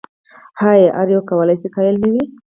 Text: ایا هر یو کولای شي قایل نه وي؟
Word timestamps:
ایا 0.69 0.87
هر 0.97 1.07
یو 1.13 1.21
کولای 1.29 1.57
شي 1.61 1.67
قایل 1.75 1.95
نه 2.03 2.07
وي؟ 2.13 2.23